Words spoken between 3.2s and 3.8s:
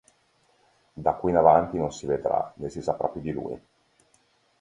di lui.